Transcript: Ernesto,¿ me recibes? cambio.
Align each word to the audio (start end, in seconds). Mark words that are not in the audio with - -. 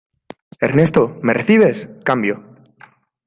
Ernesto,¿ 0.61 1.19
me 1.21 1.31
recibes? 1.31 1.87
cambio. 2.03 2.35